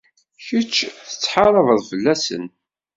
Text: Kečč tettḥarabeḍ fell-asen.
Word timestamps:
Kečč 0.45 0.75
tettḥarabeḍ 1.07 1.79
fell-asen. 1.89 2.45